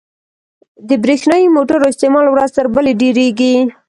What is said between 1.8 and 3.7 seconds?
استعمال ورځ تر بلې ډېرېږي.